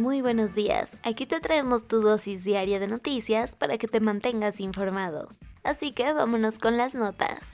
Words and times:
Muy 0.00 0.22
buenos 0.22 0.54
días, 0.54 0.96
aquí 1.02 1.26
te 1.26 1.40
traemos 1.40 1.86
tu 1.86 2.00
dosis 2.00 2.42
diaria 2.42 2.80
de 2.80 2.86
noticias 2.86 3.54
para 3.54 3.76
que 3.76 3.86
te 3.86 4.00
mantengas 4.00 4.58
informado. 4.58 5.28
Así 5.62 5.92
que 5.92 6.10
vámonos 6.14 6.58
con 6.58 6.78
las 6.78 6.94
notas. 6.94 7.50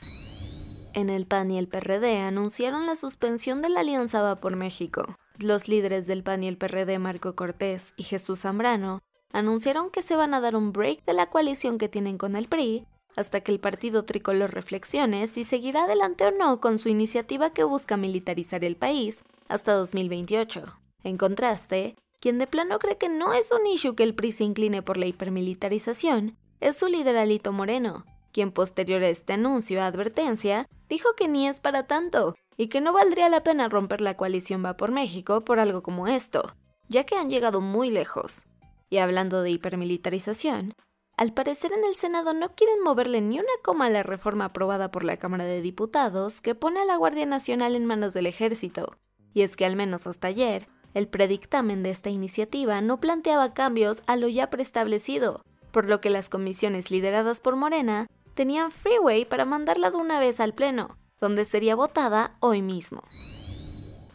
En 0.94 1.10
el 1.10 1.26
PAN 1.26 1.50
y 1.50 1.58
el 1.58 1.66
PRD 1.66 2.20
anunciaron 2.20 2.86
la 2.86 2.94
suspensión 2.94 3.62
de 3.62 3.68
la 3.68 3.80
Alianza 3.80 4.22
Va 4.22 4.36
por 4.36 4.54
México. 4.54 5.16
Los 5.40 5.66
líderes 5.66 6.06
del 6.06 6.22
PAN 6.22 6.44
y 6.44 6.46
el 6.46 6.56
PRD, 6.56 7.00
Marco 7.00 7.34
Cortés 7.34 7.94
y 7.96 8.04
Jesús 8.04 8.42
Zambrano, 8.42 9.00
anunciaron 9.32 9.90
que 9.90 10.02
se 10.02 10.14
van 10.14 10.32
a 10.32 10.40
dar 10.40 10.54
un 10.54 10.72
break 10.72 11.04
de 11.04 11.14
la 11.14 11.30
coalición 11.30 11.78
que 11.78 11.88
tienen 11.88 12.16
con 12.16 12.36
el 12.36 12.46
PRI 12.46 12.86
hasta 13.16 13.40
que 13.40 13.50
el 13.50 13.58
partido 13.58 14.04
tricolor 14.04 14.54
reflexione 14.54 15.26
si 15.26 15.42
seguirá 15.42 15.82
adelante 15.82 16.24
o 16.24 16.30
no 16.30 16.60
con 16.60 16.78
su 16.78 16.90
iniciativa 16.90 17.50
que 17.50 17.64
busca 17.64 17.96
militarizar 17.96 18.62
el 18.62 18.76
país 18.76 19.24
hasta 19.48 19.72
2028. 19.72 20.62
En 21.02 21.16
contraste, 21.16 21.96
quien 22.26 22.38
de 22.38 22.48
plano 22.48 22.80
cree 22.80 22.98
que 22.98 23.08
no 23.08 23.34
es 23.34 23.52
un 23.52 23.64
issue 23.68 23.94
que 23.94 24.02
el 24.02 24.16
PRI 24.16 24.32
se 24.32 24.42
incline 24.42 24.82
por 24.82 24.96
la 24.96 25.06
hipermilitarización 25.06 26.36
es 26.58 26.76
su 26.76 26.88
líder 26.88 27.16
Alito 27.16 27.52
Moreno, 27.52 28.04
quien 28.32 28.50
posterior 28.50 29.00
a 29.04 29.08
este 29.08 29.34
anuncio 29.34 29.80
advertencia 29.80 30.66
dijo 30.88 31.10
que 31.16 31.28
ni 31.28 31.46
es 31.46 31.60
para 31.60 31.86
tanto 31.86 32.34
y 32.56 32.66
que 32.66 32.80
no 32.80 32.92
valdría 32.92 33.28
la 33.28 33.44
pena 33.44 33.68
romper 33.68 34.00
la 34.00 34.16
coalición 34.16 34.64
Va 34.64 34.76
por 34.76 34.90
México 34.90 35.44
por 35.44 35.60
algo 35.60 35.84
como 35.84 36.08
esto, 36.08 36.56
ya 36.88 37.04
que 37.04 37.14
han 37.14 37.30
llegado 37.30 37.60
muy 37.60 37.90
lejos. 37.90 38.44
Y 38.90 38.98
hablando 38.98 39.42
de 39.42 39.52
hipermilitarización, 39.52 40.74
al 41.16 41.32
parecer 41.32 41.70
en 41.70 41.84
el 41.84 41.94
Senado 41.94 42.34
no 42.34 42.56
quieren 42.56 42.82
moverle 42.82 43.20
ni 43.20 43.38
una 43.38 43.52
coma 43.62 43.86
a 43.86 43.90
la 43.90 44.02
reforma 44.02 44.46
aprobada 44.46 44.90
por 44.90 45.04
la 45.04 45.16
Cámara 45.16 45.44
de 45.44 45.62
Diputados 45.62 46.40
que 46.40 46.56
pone 46.56 46.80
a 46.80 46.86
la 46.86 46.96
Guardia 46.96 47.24
Nacional 47.24 47.76
en 47.76 47.86
manos 47.86 48.14
del 48.14 48.26
ejército. 48.26 48.96
Y 49.32 49.42
es 49.42 49.54
que 49.54 49.64
al 49.64 49.76
menos 49.76 50.08
hasta 50.08 50.26
ayer, 50.26 50.66
el 50.96 51.08
predictamen 51.08 51.82
de 51.82 51.90
esta 51.90 52.08
iniciativa 52.08 52.80
no 52.80 53.00
planteaba 53.00 53.52
cambios 53.52 54.02
a 54.06 54.16
lo 54.16 54.28
ya 54.28 54.48
preestablecido, 54.48 55.42
por 55.70 55.84
lo 55.84 56.00
que 56.00 56.08
las 56.08 56.30
comisiones 56.30 56.90
lideradas 56.90 57.42
por 57.42 57.54
Morena 57.54 58.06
tenían 58.32 58.70
freeway 58.70 59.26
para 59.26 59.44
mandarla 59.44 59.90
de 59.90 59.98
una 59.98 60.20
vez 60.20 60.40
al 60.40 60.54
Pleno, 60.54 60.96
donde 61.20 61.44
sería 61.44 61.74
votada 61.76 62.38
hoy 62.40 62.62
mismo. 62.62 63.02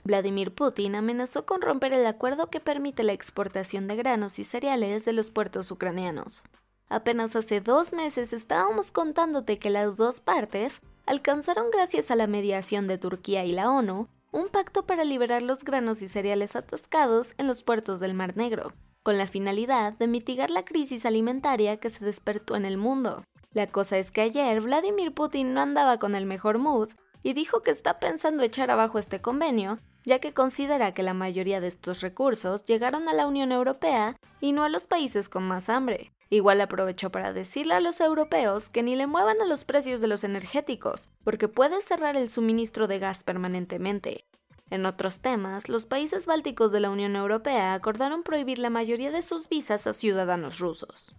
Vladimir 0.04 0.56
Putin 0.56 0.96
amenazó 0.96 1.46
con 1.46 1.62
romper 1.62 1.94
el 1.94 2.08
acuerdo 2.08 2.50
que 2.50 2.60
permite 2.60 3.04
la 3.04 3.14
exportación 3.14 3.88
de 3.88 3.98
granos 3.98 4.40
y 4.40 4.44
cereales 4.44 5.06
de 5.06 5.14
los 5.14 5.30
puertos 5.30 5.70
ucranianos. 5.70 6.46
Apenas 6.90 7.36
hace 7.36 7.62
dos 7.62 7.94
meses 7.94 8.34
estábamos 8.34 8.92
contándote 8.92 9.60
que 9.60 9.70
las 9.70 9.98
dos 9.98 10.20
partes 10.20 10.82
alcanzaron 11.06 11.70
gracias 11.70 12.10
a 12.10 12.16
la 12.16 12.26
mediación 12.26 12.88
de 12.88 12.98
Turquía 12.98 13.46
y 13.46 13.52
la 13.52 13.70
ONU 13.70 14.08
un 14.32 14.48
pacto 14.48 14.86
para 14.86 15.04
liberar 15.04 15.42
los 15.42 15.64
granos 15.64 16.02
y 16.02 16.08
cereales 16.08 16.56
atascados 16.56 17.34
en 17.38 17.48
los 17.48 17.64
puertos 17.64 18.00
del 18.00 18.14
Mar 18.14 18.38
Negro, 18.38 18.74
con 19.04 19.18
la 19.18 19.28
finalidad 19.28 19.94
de 19.94 20.08
mitigar 20.08 20.50
la 20.50 20.64
crisis 20.64 21.06
alimentaria 21.06 21.78
que 21.78 21.90
se 21.90 22.06
despertó 22.06 22.56
en 22.56 22.66
el 22.66 22.78
mundo. 22.78 23.24
La 23.54 23.68
cosa 23.68 23.98
es 23.98 24.12
que 24.12 24.22
ayer 24.22 24.62
Vladimir 24.62 25.14
Putin 25.14 25.54
no 25.54 25.62
andaba 25.62 25.98
con 25.98 26.16
el 26.16 26.26
mejor 26.26 26.60
mood 26.60 26.92
y 27.24 27.34
dijo 27.34 27.62
que 27.62 27.72
está 27.72 28.00
pensando 28.00 28.44
echar 28.44 28.72
abajo 28.72 28.98
este 28.98 29.22
convenio, 29.22 29.80
ya 30.06 30.20
que 30.20 30.34
considera 30.34 30.94
que 30.94 31.04
la 31.04 31.14
mayoría 31.14 31.60
de 31.60 31.68
estos 31.68 32.02
recursos 32.02 32.64
llegaron 32.64 33.10
a 33.10 33.14
la 33.14 33.28
Unión 33.28 33.52
Europea 33.52 34.16
y 34.40 34.54
no 34.54 34.64
a 34.64 34.70
los 34.70 34.88
países 34.88 35.28
con 35.28 35.44
más 35.44 35.70
hambre. 35.70 36.12
Igual 36.34 36.62
aprovechó 36.62 37.12
para 37.12 37.34
decirle 37.34 37.74
a 37.74 37.82
los 37.82 38.00
europeos 38.00 38.70
que 38.70 38.84
ni 38.84 38.96
le 38.96 39.06
muevan 39.06 39.42
a 39.42 39.46
los 39.46 39.66
precios 39.66 40.00
de 40.00 40.08
los 40.08 40.24
energéticos, 40.24 41.10
porque 41.26 41.50
puede 41.50 41.82
cerrar 41.82 42.16
el 42.16 42.30
suministro 42.30 42.88
de 42.88 43.00
gas 43.00 43.26
permanentemente. 43.26 44.24
En 44.70 44.86
otros 44.86 45.20
temas, 45.20 45.68
los 45.68 45.86
países 45.86 46.28
bálticos 46.28 46.72
de 46.72 46.80
la 46.80 46.90
Unión 46.90 47.18
Europea 47.18 47.74
acordaron 47.74 48.24
prohibir 48.24 48.60
la 48.60 48.70
mayoría 48.70 49.12
de 49.12 49.22
sus 49.22 49.50
visas 49.50 49.86
a 49.88 49.94
ciudadanos 49.94 50.60
rusos. 50.60 51.14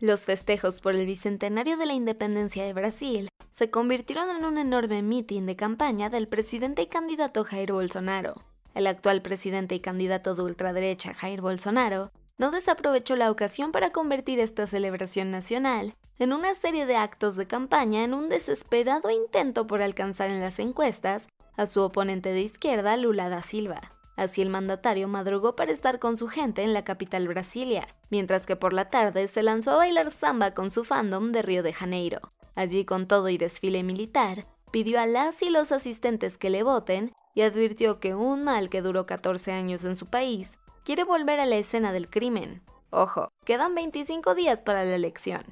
Los 0.00 0.24
festejos 0.24 0.80
por 0.80 0.94
el 0.94 1.04
bicentenario 1.04 1.76
de 1.76 1.84
la 1.84 1.92
independencia 1.92 2.64
de 2.64 2.72
Brasil 2.72 3.28
se 3.50 3.68
convirtieron 3.68 4.30
en 4.34 4.46
un 4.46 4.56
enorme 4.56 5.02
mitin 5.02 5.44
de 5.44 5.56
campaña 5.56 6.08
del 6.08 6.26
presidente 6.26 6.80
y 6.80 6.86
candidato 6.86 7.44
Jair 7.44 7.72
Bolsonaro. 7.72 8.36
El 8.74 8.86
actual 8.86 9.20
presidente 9.20 9.74
y 9.74 9.80
candidato 9.80 10.34
de 10.34 10.42
ultraderecha 10.42 11.12
Jair 11.12 11.42
Bolsonaro 11.42 12.12
no 12.38 12.52
desaprovechó 12.52 13.16
la 13.16 13.30
ocasión 13.30 13.72
para 13.72 13.90
convertir 13.90 14.40
esta 14.40 14.66
celebración 14.66 15.30
nacional 15.30 15.94
en 16.18 16.32
una 16.32 16.54
serie 16.54 16.86
de 16.86 16.96
actos 16.96 17.36
de 17.36 17.46
campaña 17.46 18.04
en 18.04 18.14
un 18.14 18.28
desesperado 18.28 19.10
intento 19.10 19.66
por 19.66 19.82
alcanzar 19.82 20.30
en 20.30 20.40
las 20.40 20.58
encuestas 20.58 21.28
a 21.56 21.66
su 21.66 21.82
oponente 21.82 22.32
de 22.32 22.40
izquierda, 22.40 22.96
Lula 22.96 23.28
da 23.28 23.42
Silva. 23.42 23.92
Así 24.16 24.42
el 24.42 24.50
mandatario 24.50 25.06
madrugó 25.06 25.54
para 25.54 25.70
estar 25.70 25.98
con 26.00 26.16
su 26.16 26.28
gente 26.28 26.62
en 26.62 26.72
la 26.72 26.82
capital 26.84 27.28
Brasilia, 27.28 27.86
mientras 28.10 28.46
que 28.46 28.56
por 28.56 28.72
la 28.72 28.90
tarde 28.90 29.28
se 29.28 29.42
lanzó 29.42 29.72
a 29.72 29.76
bailar 29.76 30.10
samba 30.10 30.54
con 30.54 30.70
su 30.70 30.82
fandom 30.82 31.30
de 31.30 31.42
Río 31.42 31.62
de 31.62 31.72
Janeiro. 31.72 32.18
Allí 32.56 32.84
con 32.84 33.06
todo 33.06 33.28
y 33.28 33.38
desfile 33.38 33.84
militar, 33.84 34.46
pidió 34.72 35.00
a 35.00 35.06
las 35.06 35.42
y 35.42 35.50
los 35.50 35.70
asistentes 35.70 36.36
que 36.36 36.50
le 36.50 36.64
voten 36.64 37.12
y 37.34 37.42
advirtió 37.42 38.00
que 38.00 38.16
un 38.16 38.42
mal 38.42 38.70
que 38.70 38.82
duró 38.82 39.06
14 39.06 39.52
años 39.52 39.84
en 39.84 39.94
su 39.94 40.06
país 40.06 40.58
quiere 40.88 41.04
volver 41.04 41.38
a 41.38 41.44
la 41.44 41.56
escena 41.56 41.92
del 41.92 42.08
crimen. 42.08 42.62
Ojo, 42.88 43.28
quedan 43.44 43.74
25 43.74 44.34
días 44.34 44.60
para 44.60 44.86
la 44.86 44.94
elección. 44.94 45.42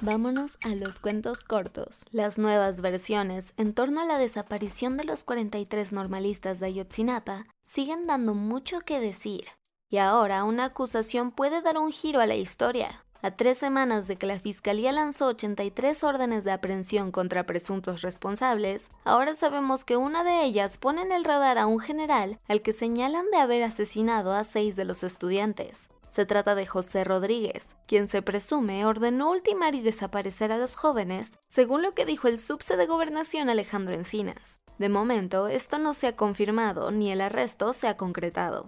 Vámonos 0.00 0.58
a 0.62 0.76
los 0.76 1.00
cuentos 1.00 1.42
cortos. 1.42 2.04
Las 2.12 2.38
nuevas 2.38 2.80
versiones 2.80 3.52
en 3.56 3.74
torno 3.74 4.00
a 4.00 4.04
la 4.04 4.18
desaparición 4.18 4.96
de 4.96 5.02
los 5.02 5.24
43 5.24 5.90
normalistas 5.90 6.60
de 6.60 6.66
Ayotzinapa 6.66 7.46
siguen 7.66 8.06
dando 8.06 8.34
mucho 8.34 8.82
que 8.82 9.00
decir. 9.00 9.46
Y 9.90 9.96
ahora 9.96 10.44
una 10.44 10.66
acusación 10.66 11.32
puede 11.32 11.60
dar 11.60 11.76
un 11.76 11.90
giro 11.90 12.20
a 12.20 12.26
la 12.26 12.36
historia. 12.36 13.04
A 13.24 13.30
tres 13.30 13.56
semanas 13.56 14.08
de 14.08 14.16
que 14.16 14.26
la 14.26 14.40
Fiscalía 14.40 14.90
lanzó 14.90 15.26
83 15.28 16.02
órdenes 16.02 16.42
de 16.42 16.50
aprehensión 16.50 17.12
contra 17.12 17.46
presuntos 17.46 18.02
responsables, 18.02 18.90
ahora 19.04 19.34
sabemos 19.34 19.84
que 19.84 19.96
una 19.96 20.24
de 20.24 20.42
ellas 20.42 20.76
pone 20.76 21.02
en 21.02 21.12
el 21.12 21.22
radar 21.22 21.56
a 21.56 21.66
un 21.66 21.78
general 21.78 22.40
al 22.48 22.62
que 22.62 22.72
señalan 22.72 23.30
de 23.30 23.38
haber 23.38 23.62
asesinado 23.62 24.32
a 24.32 24.42
seis 24.42 24.74
de 24.74 24.84
los 24.84 25.04
estudiantes. 25.04 25.88
Se 26.10 26.26
trata 26.26 26.56
de 26.56 26.66
José 26.66 27.04
Rodríguez, 27.04 27.76
quien 27.86 28.08
se 28.08 28.22
presume 28.22 28.84
ordenó 28.84 29.30
ultimar 29.30 29.76
y 29.76 29.82
desaparecer 29.82 30.50
a 30.50 30.58
los 30.58 30.74
jóvenes, 30.74 31.38
según 31.46 31.80
lo 31.80 31.94
que 31.94 32.04
dijo 32.04 32.26
el 32.26 32.38
subse 32.38 32.76
de 32.76 32.86
gobernación 32.86 33.48
Alejandro 33.48 33.94
Encinas. 33.94 34.58
De 34.78 34.88
momento, 34.88 35.46
esto 35.46 35.78
no 35.78 35.94
se 35.94 36.08
ha 36.08 36.16
confirmado 36.16 36.90
ni 36.90 37.12
el 37.12 37.20
arresto 37.20 37.72
se 37.72 37.86
ha 37.86 37.96
concretado. 37.96 38.66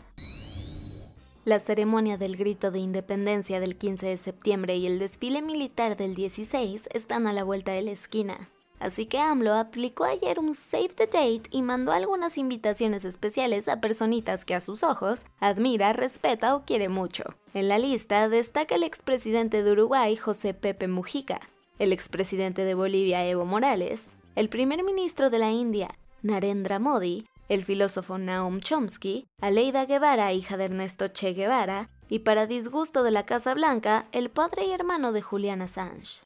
La 1.45 1.59
ceremonia 1.59 2.17
del 2.17 2.39
grito 2.39 2.71
de 2.71 2.79
independencia 2.79 3.61
del 3.61 3.77
15 3.77 4.07
de 4.07 4.17
septiembre 4.17 4.77
y 4.77 4.87
el 4.87 4.99
desfile 4.99 5.43
militar 5.43 5.95
del 5.95 6.15
16 6.15 6.89
están 6.95 7.27
a 7.27 7.35
la 7.35 7.45
vuelta 7.45 7.73
de 7.73 7.83
la 7.83 7.91
esquina. 7.91 8.49
Así 8.81 9.05
que 9.05 9.19
AMLO 9.19 9.53
aplicó 9.53 10.05
ayer 10.05 10.39
un 10.39 10.55
Save 10.55 10.89
the 10.97 11.05
Date 11.07 11.43
y 11.51 11.61
mandó 11.61 11.93
algunas 11.93 12.39
invitaciones 12.39 13.05
especiales 13.05 13.69
a 13.69 13.83
personitas 13.83 14.47
que 14.47 14.55
a 14.55 14.63
sus 14.63 14.83
ojos 14.83 15.27
admira, 15.39 15.93
respeta 15.93 16.57
o 16.57 16.65
quiere 16.65 16.89
mucho. 16.89 17.25
En 17.53 17.69
la 17.69 17.79
lista 17.79 18.31
destaca 18.31 18.77
el 18.77 18.83
expresidente 18.83 19.63
de 19.63 19.73
Uruguay, 19.73 20.17
José 20.17 20.55
Pepe 20.55 20.89
Mujica, 20.89 21.41
el 21.79 21.93
expresidente 21.93 22.65
de 22.65 22.73
Bolivia, 22.73 23.27
Evo 23.27 23.45
Morales, 23.45 24.09
el 24.35 24.49
primer 24.49 24.83
ministro 24.83 25.29
de 25.29 25.39
la 25.39 25.51
India, 25.51 25.95
Narendra 26.23 26.79
Modi, 26.79 27.27
el 27.49 27.65
filósofo 27.65 28.19
Naum 28.19 28.61
Chomsky, 28.61 29.27
Aleida 29.41 29.85
Guevara, 29.85 30.33
hija 30.33 30.57
de 30.57 30.65
Ernesto 30.65 31.09
Che 31.09 31.33
Guevara, 31.33 31.91
y 32.09 32.21
para 32.21 32.47
disgusto 32.47 33.03
de 33.03 33.11
la 33.11 33.27
Casa 33.27 33.55
Blanca, 33.55 34.07
el 34.13 34.31
padre 34.31 34.67
y 34.67 34.73
hermano 34.73 35.13
de 35.13 35.23
Julian 35.23 35.63
Assange. 35.63 36.23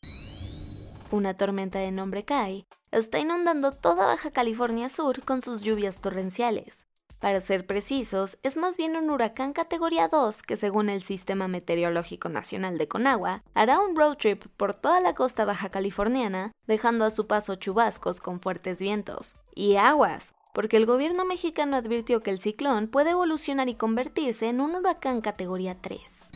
Una 1.11 1.35
tormenta 1.35 1.79
de 1.79 1.91
nombre 1.91 2.25
Kai 2.25 2.67
está 2.91 3.19
inundando 3.19 3.73
toda 3.73 4.06
Baja 4.06 4.31
California 4.31 4.88
Sur 4.88 5.25
con 5.25 5.41
sus 5.43 5.62
lluvias 5.62 6.00
torrenciales. 6.00 6.87
Para 7.20 7.41
ser 7.41 7.67
precisos, 7.67 8.38
es 8.44 8.56
más 8.56 8.76
bien 8.76 8.94
un 8.94 9.11
huracán 9.11 9.53
categoría 9.53 10.06
2 10.06 10.43
que 10.43 10.56
según 10.56 10.88
el 10.88 11.03
Sistema 11.03 11.49
Meteorológico 11.49 12.29
Nacional 12.29 12.79
de 12.79 12.87
Conagua, 12.87 13.43
hará 13.55 13.81
un 13.81 13.97
road 13.97 14.17
trip 14.19 14.44
por 14.56 14.75
toda 14.75 15.00
la 15.00 15.17
costa 15.17 15.44
baja 15.44 15.69
californiana, 15.69 16.53
dejando 16.69 17.05
a 17.05 17.11
su 17.11 17.26
paso 17.26 17.56
chubascos 17.56 18.20
con 18.20 18.41
fuertes 18.41 18.79
vientos. 18.79 19.37
Y 19.53 19.76
aguas, 19.76 20.32
porque 20.58 20.76
el 20.76 20.87
gobierno 20.87 21.25
mexicano 21.25 21.76
advirtió 21.76 22.20
que 22.20 22.32
el 22.32 22.40
ciclón 22.40 22.88
puede 22.88 23.10
evolucionar 23.10 23.69
y 23.69 23.76
convertirse 23.76 24.49
en 24.49 24.60
un 24.60 24.75
huracán 24.75 25.20
categoría 25.20 25.76
3. 25.81 26.31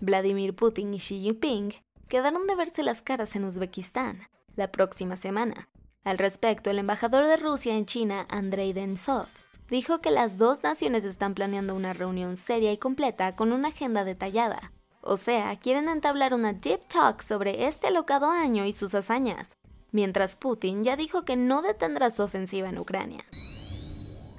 Vladimir 0.00 0.56
Putin 0.56 0.92
y 0.92 0.98
Xi 0.98 1.20
Jinping 1.20 1.74
quedaron 2.08 2.48
de 2.48 2.56
verse 2.56 2.82
las 2.82 3.02
caras 3.02 3.36
en 3.36 3.44
Uzbekistán 3.44 4.26
la 4.56 4.72
próxima 4.72 5.14
semana. 5.14 5.68
Al 6.02 6.18
respecto, 6.18 6.70
el 6.70 6.80
embajador 6.80 7.28
de 7.28 7.36
Rusia 7.36 7.76
en 7.76 7.86
China, 7.86 8.26
Andrei 8.30 8.72
Densov, 8.72 9.28
dijo 9.70 10.00
que 10.00 10.10
las 10.10 10.36
dos 10.36 10.64
naciones 10.64 11.04
están 11.04 11.34
planeando 11.34 11.76
una 11.76 11.92
reunión 11.92 12.36
seria 12.36 12.72
y 12.72 12.78
completa 12.78 13.36
con 13.36 13.52
una 13.52 13.68
agenda 13.68 14.02
detallada. 14.02 14.72
O 15.02 15.16
sea, 15.18 15.56
quieren 15.60 15.88
entablar 15.88 16.34
una 16.34 16.52
deep 16.52 16.80
talk 16.88 17.20
sobre 17.20 17.68
este 17.68 17.86
alocado 17.86 18.28
año 18.28 18.64
y 18.64 18.72
sus 18.72 18.92
hazañas, 18.92 19.56
mientras 19.94 20.34
Putin 20.34 20.82
ya 20.82 20.96
dijo 20.96 21.24
que 21.24 21.36
no 21.36 21.62
detendrá 21.62 22.10
su 22.10 22.24
ofensiva 22.24 22.68
en 22.68 22.78
Ucrania. 22.78 23.24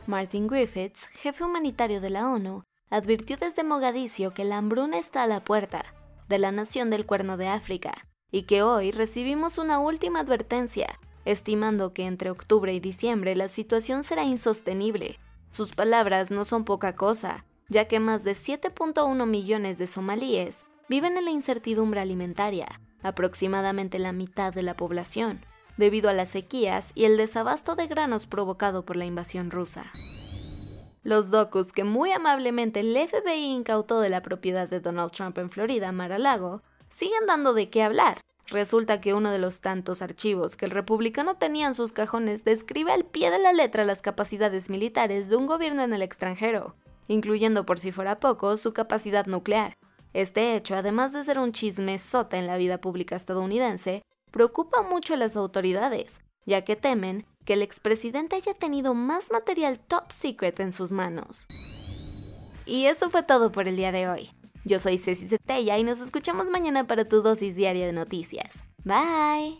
Martin 0.06 0.48
Griffiths, 0.48 1.08
jefe 1.08 1.46
humanitario 1.46 2.02
de 2.02 2.10
la 2.10 2.30
ONU, 2.30 2.64
advirtió 2.90 3.38
desde 3.38 3.64
Mogadiscio 3.64 4.34
que 4.34 4.44
la 4.44 4.58
hambruna 4.58 5.00
está 5.00 5.24
a 5.24 5.28
la 5.28 5.44
puerta 5.44 5.96
de 6.28 6.40
la 6.40 6.52
nación 6.52 6.90
del 6.90 7.06
Cuerno 7.06 7.38
de 7.38 7.48
África 7.48 8.06
y 8.32 8.44
que 8.44 8.64
hoy 8.64 8.92
recibimos 8.92 9.58
una 9.58 9.80
última 9.80 10.20
advertencia 10.20 11.00
estimando 11.24 11.94
que 11.94 12.06
entre 12.06 12.30
octubre 12.30 12.74
y 12.74 12.82
diciembre 12.82 13.34
la 13.36 13.48
situación 13.48 14.04
será 14.04 14.26
insostenible. 14.26 15.20
Sus 15.52 15.72
palabras 15.72 16.32
no 16.32 16.44
son 16.46 16.66
poca 16.66 16.96
cosa, 16.96 17.46
ya 17.70 17.88
que 17.88 18.02
más 18.02 18.26
de 18.26 18.34
7.1 18.34 19.26
millones 19.26 19.78
de 19.78 19.88
somalíes 19.88 20.66
viven 20.88 21.18
en 21.18 21.26
la 21.26 21.32
incertidumbre 21.32 22.02
alimentaria, 22.02 22.68
aproximadamente 23.06 24.00
la 24.00 24.12
mitad 24.12 24.54
de 24.54 24.64
la 24.64 24.76
población, 24.76 25.40
debido 25.78 26.10
a 26.10 26.14
las 26.14 26.30
sequías 26.30 26.92
y 26.96 27.06
el 27.06 27.18
desabasto 27.18 27.76
de 27.76 27.88
granos 27.88 28.28
provocado 28.28 28.86
por 28.86 28.96
la 28.96 29.06
invasión 29.06 29.52
rusa. 29.52 29.92
Los 31.04 31.30
docus 31.32 31.72
que 31.72 31.84
muy 31.84 32.12
amablemente 32.12 32.80
el 32.80 32.98
FBI 32.98 33.46
incautó 33.46 34.00
de 34.00 34.10
la 34.10 34.22
propiedad 34.22 34.68
de 34.68 34.80
Donald 34.80 35.12
Trump 35.12 35.38
en 35.38 35.52
Florida, 35.52 35.92
Mar-a-Lago, 35.92 36.64
siguen 36.90 37.26
dando 37.28 37.54
de 37.54 37.70
qué 37.70 37.84
hablar, 37.84 38.18
Resulta 38.48 39.02
que 39.02 39.14
uno 39.16 39.32
de 39.32 39.40
los 39.40 39.62
tantos 39.62 40.02
archivos 40.02 40.56
que 40.56 40.66
el 40.66 40.72
republicano 40.72 41.36
tenía 41.36 41.66
en 41.66 41.74
sus 41.74 41.92
cajones 41.92 42.46
describe 42.46 42.92
al 42.92 43.04
pie 43.04 43.32
de 43.32 43.40
la 43.40 43.54
letra 43.54 43.86
las 43.86 44.02
capacidades 44.04 44.70
militares 44.70 45.30
de 45.30 45.36
un 45.36 45.48
gobierno 45.48 45.82
en 45.82 45.94
el 45.94 46.04
extranjero, 46.04 46.76
incluyendo 47.08 47.66
por 47.66 47.80
si 47.80 47.92
fuera 47.92 48.20
poco 48.20 48.56
su 48.58 48.72
capacidad 48.72 49.26
nuclear. 49.26 49.74
Este 50.16 50.56
hecho, 50.56 50.76
además 50.76 51.12
de 51.12 51.24
ser 51.24 51.40
un 51.40 51.52
chisme 51.52 52.00
sota 52.00 52.38
en 52.38 52.48
la 52.48 52.56
vida 52.56 52.80
pública 52.80 53.18
estadounidense, 53.18 54.02
preocupa 54.32 54.82
mucho 54.82 55.14
a 55.14 55.18
las 55.18 55.36
autoridades, 55.36 56.22
ya 56.46 56.64
que 56.64 56.78
temen 56.78 57.26
que 57.44 57.52
el 57.52 57.62
expresidente 57.62 58.38
haya 58.38 58.54
tenido 58.54 58.94
más 58.94 59.30
material 59.30 59.78
top 59.78 60.10
secret 60.14 60.62
en 60.62 60.72
sus 60.72 60.94
manos. 60.94 61.48
Y 62.66 62.86
eso 62.86 63.10
fue 63.10 63.24
todo 63.24 63.52
por 63.52 63.68
el 63.68 63.76
día 63.76 63.92
de 63.92 64.08
hoy. 64.08 64.30
Yo 64.64 64.80
soy 64.80 64.98
Ceci 64.98 65.28
Zetella 65.28 65.78
y 65.78 65.84
nos 65.84 66.00
escuchamos 66.00 66.50
mañana 66.50 66.88
para 66.88 67.04
tu 67.04 67.22
dosis 67.22 67.58
diaria 67.58 67.86
de 67.86 67.92
noticias. 67.92 68.64
Bye. 68.86 69.60